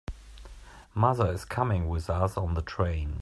Mother 0.95 1.31
is 1.31 1.45
coming 1.45 1.87
with 1.87 2.09
us 2.09 2.35
on 2.35 2.55
the 2.55 2.63
train. 2.63 3.09